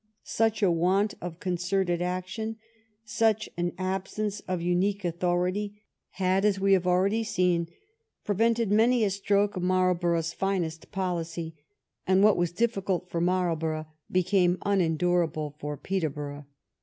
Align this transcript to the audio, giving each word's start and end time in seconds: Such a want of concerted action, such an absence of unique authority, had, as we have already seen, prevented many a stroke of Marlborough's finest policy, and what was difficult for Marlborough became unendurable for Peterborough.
Such 0.23 0.63
a 0.63 0.71
want 0.71 1.13
of 1.21 1.39
concerted 1.39 2.01
action, 2.01 2.55
such 3.05 3.47
an 3.55 3.71
absence 3.77 4.39
of 4.47 4.59
unique 4.59 5.05
authority, 5.05 5.83
had, 6.13 6.43
as 6.43 6.59
we 6.59 6.73
have 6.73 6.87
already 6.87 7.23
seen, 7.23 7.67
prevented 8.25 8.71
many 8.71 9.03
a 9.03 9.11
stroke 9.11 9.55
of 9.57 9.61
Marlborough's 9.61 10.33
finest 10.33 10.91
policy, 10.91 11.55
and 12.07 12.23
what 12.23 12.35
was 12.35 12.51
difficult 12.51 13.11
for 13.11 13.21
Marlborough 13.21 13.85
became 14.11 14.57
unendurable 14.65 15.53
for 15.59 15.77
Peterborough. 15.77 16.47